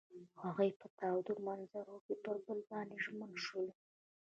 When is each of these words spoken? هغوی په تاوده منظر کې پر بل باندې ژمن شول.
هغوی 0.41 0.69
په 0.79 0.87
تاوده 0.99 1.33
منظر 1.47 1.87
کې 2.05 2.15
پر 2.23 2.35
بل 2.45 2.59
باندې 2.69 2.95
ژمن 3.03 3.31
شول. 3.45 3.67